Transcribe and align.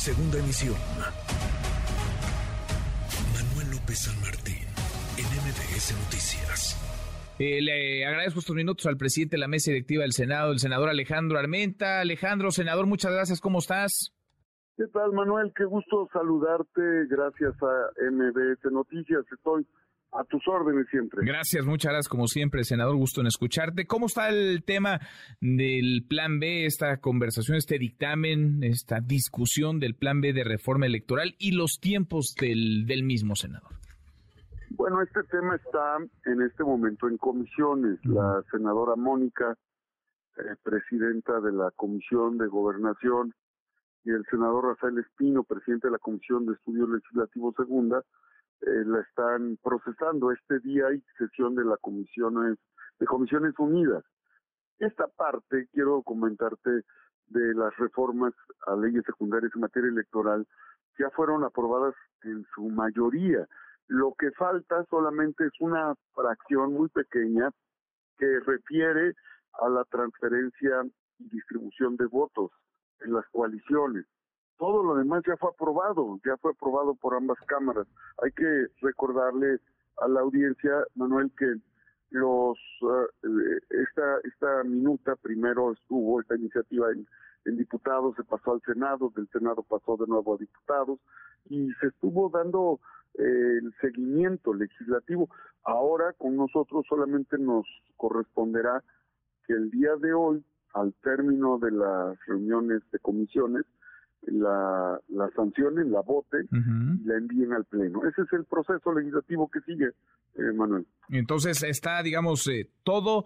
Segunda 0.00 0.38
emisión. 0.38 0.76
Manuel 3.34 3.70
López 3.70 3.98
San 3.98 4.18
Martín, 4.22 4.64
en 5.18 5.26
MBS 5.44 5.92
Noticias. 5.92 7.36
Eh, 7.38 7.60
le 7.60 8.06
agradezco 8.06 8.40
estos 8.40 8.56
minutos 8.56 8.86
al 8.86 8.96
presidente 8.96 9.36
de 9.36 9.40
la 9.40 9.46
mesa 9.46 9.70
directiva 9.72 10.00
del 10.04 10.12
Senado, 10.12 10.52
el 10.52 10.58
senador 10.58 10.88
Alejandro 10.88 11.38
Armenta. 11.38 12.00
Alejandro, 12.00 12.50
senador, 12.50 12.86
muchas 12.86 13.12
gracias. 13.12 13.42
¿Cómo 13.42 13.58
estás? 13.58 14.14
¿Qué 14.78 14.86
tal, 14.86 15.12
Manuel? 15.12 15.52
Qué 15.54 15.66
gusto 15.66 16.08
saludarte. 16.14 16.80
Gracias 17.10 17.52
a 17.62 17.90
MBS 18.10 18.72
Noticias. 18.72 19.26
Estoy 19.30 19.66
a 20.12 20.24
tus 20.24 20.46
órdenes 20.48 20.88
siempre. 20.88 21.24
Gracias, 21.24 21.64
muchas 21.64 21.92
gracias 21.92 22.08
como 22.08 22.26
siempre, 22.26 22.64
senador. 22.64 22.96
Gusto 22.96 23.20
en 23.20 23.28
escucharte. 23.28 23.86
¿Cómo 23.86 24.06
está 24.06 24.28
el 24.28 24.64
tema 24.64 25.00
del 25.40 26.04
Plan 26.08 26.40
B, 26.40 26.66
esta 26.66 26.96
conversación, 26.98 27.56
este 27.56 27.78
dictamen, 27.78 28.62
esta 28.62 29.00
discusión 29.00 29.78
del 29.78 29.94
Plan 29.94 30.20
B 30.20 30.32
de 30.32 30.44
reforma 30.44 30.86
electoral 30.86 31.34
y 31.38 31.52
los 31.52 31.78
tiempos 31.80 32.34
del, 32.40 32.86
del 32.86 33.04
mismo, 33.04 33.36
senador? 33.36 33.70
Bueno, 34.70 35.02
este 35.02 35.22
tema 35.24 35.56
está 35.56 35.98
en 36.24 36.42
este 36.42 36.64
momento 36.64 37.08
en 37.08 37.16
comisiones. 37.18 37.98
La 38.04 38.42
senadora 38.50 38.96
Mónica, 38.96 39.56
eh, 40.38 40.56
presidenta 40.62 41.40
de 41.40 41.52
la 41.52 41.70
Comisión 41.72 42.38
de 42.38 42.46
Gobernación, 42.46 43.34
y 44.04 44.10
el 44.10 44.24
senador 44.30 44.64
Rafael 44.64 44.98
Espino, 44.98 45.44
presidente 45.44 45.88
de 45.88 45.92
la 45.92 45.98
Comisión 45.98 46.46
de 46.46 46.54
Estudios 46.54 46.88
Legislativos 46.88 47.54
Segunda, 47.56 48.02
eh, 48.62 48.84
la 48.86 49.00
están 49.00 49.58
procesando. 49.62 50.32
Este 50.32 50.58
día 50.60 50.86
hay 50.88 51.02
sesión 51.18 51.54
de 51.54 51.64
la 51.64 51.76
comisiones 51.78 52.58
de 52.98 53.06
comisiones 53.06 53.54
unidas. 53.58 54.04
Esta 54.78 55.06
parte 55.08 55.68
quiero 55.72 56.02
comentarte 56.02 56.70
de 57.28 57.54
las 57.54 57.74
reformas 57.76 58.34
a 58.66 58.76
leyes 58.76 59.04
secundarias 59.06 59.52
en 59.54 59.60
materia 59.62 59.88
electoral 59.88 60.46
ya 60.98 61.10
fueron 61.10 61.44
aprobadas 61.44 61.94
en 62.24 62.44
su 62.54 62.68
mayoría. 62.68 63.46
Lo 63.88 64.14
que 64.18 64.30
falta 64.32 64.84
solamente 64.90 65.46
es 65.46 65.52
una 65.60 65.94
fracción 66.14 66.74
muy 66.74 66.88
pequeña 66.90 67.50
que 68.18 68.40
refiere 68.40 69.14
a 69.54 69.68
la 69.68 69.84
transferencia 69.84 70.82
y 71.18 71.28
distribución 71.28 71.96
de 71.96 72.06
votos 72.06 72.50
en 73.00 73.14
las 73.14 73.26
coaliciones 73.30 74.06
todo 74.60 74.82
lo 74.82 74.94
demás 74.94 75.22
ya 75.26 75.38
fue 75.38 75.48
aprobado, 75.48 76.20
ya 76.22 76.36
fue 76.36 76.52
aprobado 76.52 76.94
por 76.94 77.14
ambas 77.14 77.38
cámaras. 77.46 77.86
Hay 78.22 78.30
que 78.32 78.66
recordarle 78.82 79.58
a 79.96 80.06
la 80.06 80.20
audiencia, 80.20 80.84
Manuel, 80.94 81.32
que 81.38 81.54
los 82.10 82.58
eh, 82.82 83.58
esta 83.70 84.18
esta 84.24 84.62
minuta 84.64 85.16
primero 85.16 85.72
estuvo 85.72 86.20
esta 86.20 86.36
iniciativa 86.36 86.92
en, 86.92 87.06
en 87.46 87.56
diputados, 87.56 88.14
se 88.16 88.24
pasó 88.24 88.52
al 88.52 88.60
Senado, 88.60 89.10
del 89.16 89.28
Senado 89.30 89.62
pasó 89.62 89.96
de 89.96 90.06
nuevo 90.06 90.34
a 90.34 90.38
diputados 90.38 90.98
y 91.48 91.72
se 91.80 91.86
estuvo 91.86 92.28
dando 92.28 92.80
eh, 93.14 93.58
el 93.62 93.74
seguimiento 93.80 94.52
legislativo. 94.52 95.30
Ahora 95.64 96.12
con 96.12 96.36
nosotros 96.36 96.84
solamente 96.86 97.38
nos 97.38 97.64
corresponderá 97.96 98.84
que 99.46 99.54
el 99.54 99.70
día 99.70 99.96
de 99.96 100.12
hoy, 100.12 100.44
al 100.74 100.92
término 101.02 101.58
de 101.58 101.70
las 101.70 102.18
reuniones 102.26 102.82
de 102.92 102.98
comisiones, 102.98 103.64
la, 104.22 105.00
la 105.08 105.30
sancionen, 105.30 105.90
la 105.90 106.00
voten 106.00 106.48
y 106.52 107.06
la 107.06 107.16
envíen 107.16 107.52
al 107.52 107.64
Pleno. 107.64 108.06
Ese 108.06 108.22
es 108.22 108.32
el 108.32 108.44
proceso 108.44 108.92
legislativo 108.92 109.50
que 109.50 109.60
sigue, 109.60 109.88
eh, 110.34 110.52
Manuel. 110.54 110.86
Entonces 111.08 111.62
está, 111.62 112.02
digamos, 112.02 112.46
eh, 112.48 112.70
todo 112.84 113.24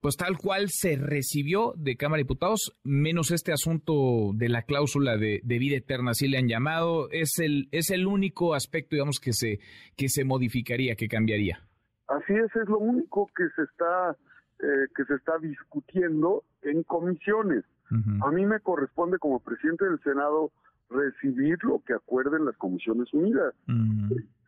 pues 0.00 0.16
tal 0.16 0.38
cual 0.38 0.68
se 0.68 0.96
recibió 0.96 1.72
de 1.76 1.96
Cámara 1.96 2.18
de 2.18 2.24
Diputados, 2.24 2.78
menos 2.84 3.32
este 3.32 3.52
asunto 3.52 4.30
de 4.34 4.48
la 4.48 4.62
cláusula 4.62 5.16
de, 5.16 5.40
vida 5.44 5.76
eterna, 5.76 6.12
así 6.12 6.28
le 6.28 6.38
han 6.38 6.48
llamado, 6.48 7.10
es 7.10 7.38
el, 7.38 7.68
es 7.72 7.90
el 7.90 8.06
único 8.06 8.54
aspecto, 8.54 8.94
digamos, 8.94 9.18
que 9.18 9.32
se, 9.32 9.58
que 9.96 10.08
se 10.08 10.24
modificaría, 10.24 10.94
que 10.94 11.08
cambiaría. 11.08 11.58
Así 12.06 12.32
es, 12.32 12.54
es 12.54 12.68
lo 12.68 12.78
único 12.78 13.28
que 13.36 13.44
se 13.56 13.62
está, 13.62 14.16
eh, 14.60 14.86
que 14.94 15.04
se 15.04 15.14
está 15.14 15.36
discutiendo 15.38 16.44
en 16.62 16.84
comisiones. 16.84 17.64
A 17.90 18.30
mí 18.30 18.44
me 18.44 18.60
corresponde 18.60 19.18
como 19.18 19.40
presidente 19.40 19.84
del 19.86 20.00
Senado 20.02 20.50
recibir 20.90 21.62
lo 21.64 21.82
que 21.86 21.94
acuerden 21.94 22.44
las 22.44 22.56
Comisiones 22.56 23.12
Unidas, 23.14 23.54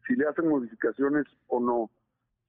si 0.06 0.16
le 0.16 0.26
hacen 0.26 0.48
modificaciones 0.48 1.26
o 1.46 1.60
no, 1.60 1.90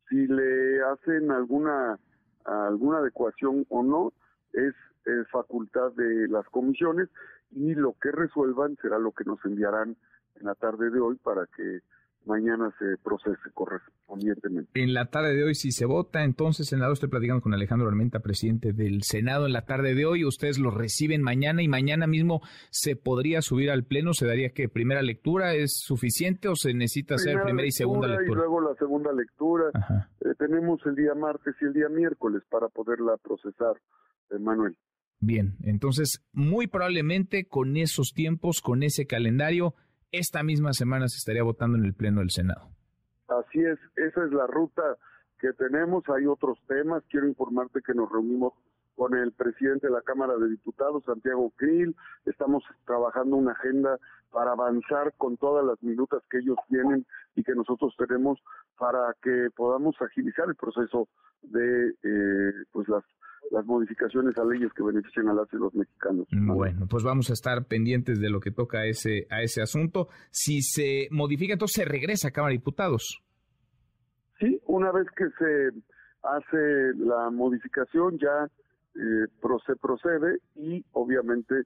si 0.10 0.28
le 0.28 0.82
hacen 0.84 1.32
alguna 1.32 1.98
alguna 2.46 3.00
adecuación 3.00 3.66
o 3.70 3.84
no, 3.84 4.14
es, 4.54 4.74
es 5.06 5.28
facultad 5.30 5.92
de 5.94 6.28
las 6.28 6.48
comisiones 6.50 7.10
y 7.52 7.76
lo 7.76 7.96
que 8.02 8.12
resuelvan 8.12 8.78
será 8.82 9.00
lo 9.00 9.12
que 9.12 9.26
nos 9.26 9.44
enviarán 9.46 9.96
en 10.40 10.46
la 10.46 10.56
tarde 10.56 10.90
de 10.90 11.00
hoy 11.00 11.18
para 11.18 11.46
que 11.48 11.82
mañana 12.26 12.74
se 12.78 12.98
procese 13.04 13.50
correspondientemente. 13.54 14.70
En 14.74 14.94
la 14.94 15.06
tarde 15.06 15.36
de 15.36 15.44
hoy, 15.44 15.56
si 15.56 15.72
se 15.72 15.86
vota, 15.86 16.24
entonces, 16.24 16.68
senador, 16.68 16.94
estoy 16.94 17.10
platicando 17.10 17.42
con 17.42 17.54
Alejandro 17.54 17.88
Armenta, 17.88 18.20
presidente 18.20 18.74
del 18.74 19.04
Senado, 19.04 19.46
en 19.46 19.54
la 19.54 19.66
tarde 19.66 19.96
de 19.96 20.06
hoy, 20.06 20.26
ustedes 20.26 20.60
lo 20.60 20.72
reciben 20.72 21.22
mañana 21.22 21.62
y 21.62 21.68
mañana 21.68 22.08
mismo 22.08 22.42
se 22.70 22.96
podría 22.96 23.42
subir 23.42 23.72
al 23.72 23.84
Pleno, 23.84 24.14
¿se 24.14 24.28
daría 24.28 24.50
que 24.50 24.70
primera 24.70 25.02
lectura 25.02 25.54
es 25.54 25.74
suficiente 25.74 26.48
o 26.48 26.56
se 26.56 26.74
necesita 26.74 27.16
hacer 27.16 27.42
primera 27.44 27.68
y 27.68 27.72
segunda 27.72 28.08
lectura? 28.08 28.32
Y 28.32 28.36
luego 28.36 28.62
la 28.62 28.76
segunda 28.76 29.12
lectura. 29.14 29.66
Eh, 30.22 30.34
tenemos 30.38 30.80
el 30.86 30.96
día 30.96 31.14
martes 31.16 31.56
y 31.62 31.66
el 31.66 31.74
día 31.74 31.90
miércoles 31.90 32.44
para 32.50 32.68
poderla 32.70 33.18
procesar, 33.18 33.76
eh, 34.30 34.40
Manuel. 34.40 34.76
Bien, 35.20 35.56
entonces, 35.64 36.24
muy 36.34 36.66
probablemente 36.66 37.46
con 37.46 37.78
esos 37.78 38.14
tiempos, 38.14 38.60
con 38.60 38.82
ese 38.82 39.06
calendario, 39.06 39.76
esta 40.12 40.44
misma 40.44 40.74
semana 40.74 41.08
se 41.08 41.18
estaría 41.18 41.44
votando 41.44 41.78
en 41.78 41.86
el 41.86 41.94
Pleno 41.94 42.20
del 42.20 42.32
Senado. 42.32 42.70
Así 43.28 43.60
es, 43.60 43.80
esa 43.96 44.26
es 44.26 44.32
la 44.32 44.48
ruta 44.48 44.98
que 45.40 45.54
tenemos. 45.54 46.04
Hay 46.10 46.26
otros 46.26 46.60
temas. 46.68 47.04
Quiero 47.10 47.28
informarte 47.28 47.82
que 47.82 47.94
nos 47.94 48.12
reunimos 48.12 48.54
con 48.96 49.16
el 49.16 49.32
presidente 49.32 49.88
de 49.88 49.94
la 49.94 50.02
Cámara 50.02 50.38
de 50.38 50.50
Diputados, 50.50 51.04
Santiago 51.06 51.52
Krill. 51.56 51.96
Estamos 52.26 52.64
trabajando 52.86 53.36
una 53.36 53.54
agenda 53.54 53.98
para 54.32 54.52
avanzar 54.52 55.14
con 55.18 55.38
todas 55.38 55.66
las 55.66 55.82
minutas 55.84 56.22
que 56.30 56.40
ellos 56.40 56.58
tienen 56.70 57.06
y 57.36 57.44
que 57.44 57.54
nosotros 57.54 57.94
tenemos 57.98 58.40
para 58.78 59.16
que 59.22 59.50
podamos 59.56 59.96
agilizar 60.02 60.48
el 60.48 60.56
proceso 60.56 61.08
de 61.42 61.90
eh, 62.04 62.54
pues 62.72 62.88
las 62.88 63.04
las 63.50 63.66
modificaciones 63.66 64.38
a 64.38 64.46
leyes 64.46 64.72
que 64.74 64.84
benefician 64.84 65.28
a 65.28 65.34
las 65.34 65.52
y 65.52 65.58
los 65.58 65.74
mexicanos. 65.74 66.28
Bueno, 66.32 66.88
pues 66.90 67.04
vamos 67.04 67.30
a 67.30 67.34
estar 67.34 67.66
pendientes 67.66 68.20
de 68.20 68.30
lo 68.30 68.40
que 68.40 68.52
toca 68.52 68.80
a 68.80 68.86
ese, 68.86 69.28
a 69.30 69.42
ese 69.42 69.62
asunto. 69.62 70.08
Si 70.30 70.62
se 70.62 71.08
modifica, 71.12 71.54
entonces 71.54 71.84
se 71.84 71.90
regresa 71.90 72.30
a 72.30 72.32
Cámara 72.32 72.52
de 72.52 72.60
Diputados. 72.60 73.22
Sí, 74.40 74.62
una 74.68 74.92
vez 74.92 75.08
que 75.18 75.26
se 75.38 75.70
hace 76.24 76.94
la 76.98 77.30
modificación 77.30 78.18
ya 78.20 78.48
eh, 78.96 79.28
se 79.66 79.76
procede 79.76 80.40
y 80.56 80.84
obviamente 80.94 81.64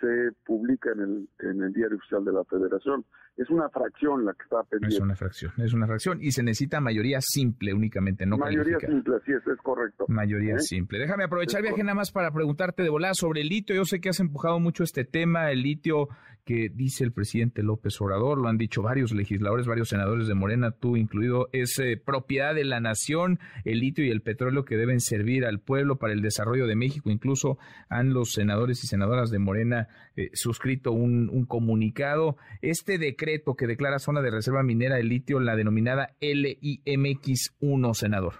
se 0.00 0.32
publica 0.44 0.90
en 0.92 1.00
el, 1.00 1.28
en 1.40 1.62
el 1.62 1.72
diario 1.72 1.96
oficial 1.96 2.24
de 2.24 2.32
la 2.32 2.44
federación. 2.44 3.04
Es 3.36 3.50
una 3.50 3.68
fracción 3.68 4.24
la 4.24 4.32
que 4.32 4.42
está 4.44 4.62
pendiente. 4.64 4.96
Es 4.96 5.00
una 5.00 5.14
fracción, 5.14 5.52
es 5.58 5.74
una 5.74 5.86
fracción 5.86 6.22
y 6.22 6.32
se 6.32 6.42
necesita 6.42 6.80
mayoría 6.80 7.18
simple 7.20 7.74
únicamente, 7.74 8.24
no 8.24 8.38
Mayoría 8.38 8.78
simple, 8.78 9.16
sí, 9.26 9.32
es, 9.32 9.46
es 9.46 9.58
correcto. 9.62 10.06
Mayoría 10.08 10.54
¿Eh? 10.54 10.60
simple. 10.60 10.98
Déjame 10.98 11.24
aprovechar 11.24 11.62
viaje 11.62 11.82
nada 11.82 11.94
más 11.94 12.12
para 12.12 12.30
preguntarte 12.30 12.82
de 12.82 12.88
volada 12.88 13.14
sobre 13.14 13.42
el 13.42 13.48
litio. 13.48 13.76
Yo 13.76 13.84
sé 13.84 14.00
que 14.00 14.08
has 14.08 14.20
empujado 14.20 14.58
mucho 14.58 14.84
este 14.84 15.04
tema, 15.04 15.50
el 15.50 15.62
litio 15.62 16.08
que 16.46 16.70
dice 16.72 17.02
el 17.02 17.12
presidente 17.12 17.64
López 17.64 18.00
Obrador, 18.00 18.38
lo 18.38 18.48
han 18.48 18.56
dicho 18.56 18.80
varios 18.80 19.10
legisladores, 19.12 19.66
varios 19.66 19.88
senadores 19.88 20.28
de 20.28 20.34
Morena, 20.34 20.70
tú 20.70 20.96
incluido, 20.96 21.48
es 21.52 21.76
eh, 21.80 22.00
propiedad 22.02 22.54
de 22.54 22.64
la 22.64 22.78
nación, 22.78 23.40
el 23.64 23.80
litio 23.80 24.04
y 24.04 24.10
el 24.10 24.22
petróleo 24.22 24.64
que 24.64 24.76
deben 24.76 25.00
servir 25.00 25.44
al 25.44 25.58
pueblo 25.58 25.96
para 25.96 26.12
el 26.12 26.22
desarrollo 26.22 26.68
de 26.68 26.76
México. 26.76 27.10
Incluso 27.10 27.58
han 27.88 28.14
los 28.14 28.30
senadores 28.30 28.84
y 28.84 28.86
senadoras 28.86 29.30
de 29.30 29.40
Morena 29.40 29.88
eh, 30.14 30.30
suscrito 30.34 30.92
un, 30.92 31.28
un, 31.30 31.46
comunicado. 31.46 32.36
Este 32.62 32.98
decreto 32.98 33.56
que 33.56 33.66
declara 33.66 33.98
zona 33.98 34.22
de 34.22 34.30
reserva 34.30 34.62
minera 34.62 34.94
de 34.94 35.02
litio, 35.02 35.40
la 35.40 35.56
denominada 35.56 36.14
LIMX1, 36.20 37.94
senador. 37.94 38.34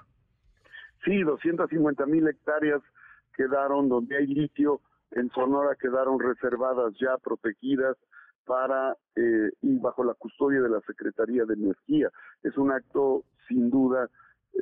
Sí, 1.04 1.22
250 1.22 2.06
mil 2.06 2.28
hectáreas 2.28 2.82
quedaron 3.36 3.88
donde 3.88 4.16
hay 4.16 4.28
litio 4.28 4.80
en 5.12 5.30
Sonora 5.30 5.76
quedaron 5.80 6.18
reservadas 6.18 6.94
ya, 7.00 7.16
protegidas 7.18 7.96
para 8.44 8.96
eh, 9.16 9.50
y 9.62 9.78
bajo 9.78 10.04
la 10.04 10.14
custodia 10.14 10.60
de 10.60 10.68
la 10.68 10.80
Secretaría 10.82 11.44
de 11.44 11.54
Energía. 11.54 12.10
Es 12.42 12.56
un 12.56 12.70
acto 12.70 13.24
sin 13.48 13.70
duda 13.70 14.08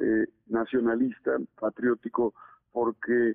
eh, 0.01 0.27
nacionalista, 0.47 1.39
patriótico, 1.59 2.35
porque 2.73 3.35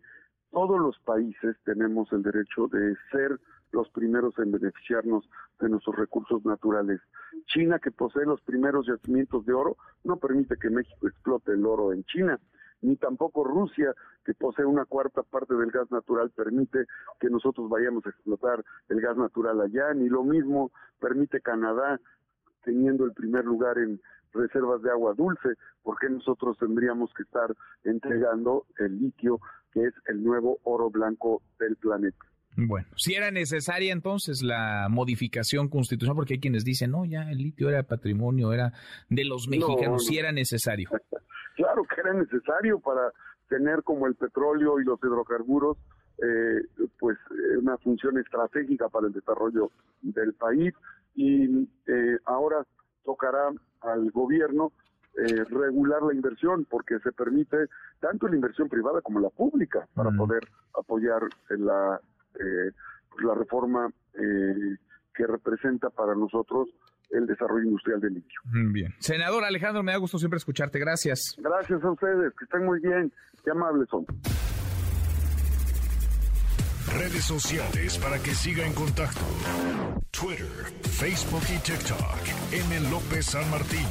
todos 0.52 0.80
los 0.80 1.00
países 1.00 1.56
tenemos 1.64 2.12
el 2.12 2.24
derecho 2.24 2.68
de 2.68 2.96
ser 3.12 3.40
los 3.72 3.90
primeros 3.92 4.38
en 4.40 4.52
beneficiarnos 4.52 5.30
de 5.60 5.70
nuestros 5.70 5.96
recursos 5.96 6.44
naturales. 6.44 7.00
China, 7.46 7.80
que 7.80 7.92
posee 7.92 8.26
los 8.26 8.42
primeros 8.42 8.88
yacimientos 8.88 9.46
de 9.46 9.54
oro, 9.54 9.78
no 10.04 10.18
permite 10.18 10.58
que 10.58 10.70
México 10.70 11.08
explote 11.08 11.52
el 11.52 11.66
oro 11.66 11.94
en 11.94 12.04
China. 12.06 12.40
Ni 12.82 12.96
tampoco 12.96 13.44
Rusia, 13.44 13.94
que 14.26 14.34
posee 14.34 14.66
una 14.66 14.86
cuarta 14.86 15.24
parte 15.24 15.56
del 15.56 15.72
gas 15.72 15.92
natural, 15.92 16.32
permite 16.32 16.86
que 17.20 17.30
nosotros 17.30 17.70
vayamos 17.70 18.06
a 18.06 18.10
explotar 18.10 18.64
el 18.90 19.02
gas 19.02 19.18
natural 19.18 19.62
allá, 19.62 19.94
ni 19.94 20.10
lo 20.10 20.24
mismo 20.24 20.72
permite 21.00 21.42
Canadá, 21.42 22.00
teniendo 22.64 23.06
el 23.06 23.14
primer 23.14 23.46
lugar 23.46 23.78
en 23.78 24.02
reservas 24.34 24.82
de 24.82 24.92
agua 24.92 25.14
dulce, 25.16 25.50
porque 25.82 26.10
nosotros 26.10 26.58
tendríamos 26.58 27.12
que 27.14 27.24
estar 27.24 27.54
entregando 27.84 28.66
el 28.78 29.00
litio, 29.00 29.40
que 29.72 29.86
es 29.86 29.94
el 30.08 30.24
nuevo 30.24 30.60
oro 30.64 30.90
blanco 30.90 31.42
del 31.60 31.76
planeta. 31.78 32.26
Bueno, 32.56 32.88
si 32.96 33.14
era 33.14 33.32
necesaria 33.32 33.94
entonces 33.94 34.42
la 34.42 34.88
modificación 34.90 35.70
constitucional, 35.70 36.16
porque 36.16 36.34
hay 36.36 36.40
quienes 36.40 36.66
dicen, 36.66 36.92
no, 36.92 37.06
ya 37.06 37.30
el 37.30 37.38
litio 37.38 37.70
era 37.70 37.84
patrimonio, 37.84 38.52
era 38.52 38.74
de 39.08 39.24
los 39.24 39.48
mexicanos, 39.48 40.06
si 40.06 40.18
era 40.18 40.32
necesario. 40.32 40.90
Necesario 42.14 42.80
para 42.80 43.12
tener 43.48 43.84
como 43.84 44.08
el 44.08 44.16
petróleo 44.16 44.80
y 44.80 44.86
los 44.86 45.00
hidrocarburos, 45.00 45.78
eh, 46.20 46.62
pues 47.00 47.18
eh, 47.32 47.58
una 47.58 47.78
función 47.78 48.18
estratégica 48.18 48.90
para 48.90 49.08
el 49.08 49.14
desarrollo 49.14 49.72
del 50.02 50.34
país. 50.34 50.74
Y 51.16 51.68
eh, 51.88 52.18
ahora 52.26 52.66
tocará 53.04 53.50
al 53.82 54.12
gobierno 54.12 54.72
eh, 55.18 55.44
regular 55.46 56.04
la 56.04 56.14
inversión 56.14 56.66
porque 56.70 57.00
se 57.00 57.12
permite 57.12 57.68
tanto 58.00 58.28
la 58.28 58.36
inversión 58.36 58.70
privada 58.70 59.02
como 59.02 59.20
la 59.20 59.30
pública 59.30 59.88
para 59.96 60.12
poder 60.12 60.48
apoyar 60.78 61.24
la 61.50 62.00
eh, 62.36 62.72
la 63.24 63.34
reforma 63.34 63.90
eh, 64.14 64.76
que 65.20 65.28
representa 65.28 65.90
para 65.90 66.16
nosotros 66.16 66.70
el 67.10 67.28
desarrollo 67.28 67.66
industrial 67.66 68.00
del 68.00 68.14
litio. 68.14 68.40
Bien. 68.72 68.96
Senador 69.00 69.44
Alejandro, 69.44 69.84
me 69.84 69.92
da 69.92 69.98
gusto 69.98 70.18
siempre 70.18 70.38
escucharte. 70.38 70.80
Gracias. 70.80 71.36
Gracias 71.38 71.84
a 71.84 71.92
ustedes, 71.92 72.32
que 72.38 72.46
estén 72.46 72.66
muy 72.66 72.80
bien. 72.80 73.12
Qué 73.44 73.52
amables 73.52 73.90
son. 73.90 74.06
Redes 76.98 77.26
sociales 77.26 77.98
para 77.98 78.18
que 78.20 78.32
siga 78.32 78.66
en 78.66 78.74
contacto: 78.74 79.20
Twitter, 80.12 80.48
Facebook 80.84 81.44
y 81.54 81.60
TikTok. 81.60 82.54
M. 82.54 82.90
López 82.90 83.26
San 83.26 83.50
Martín. 83.52 83.86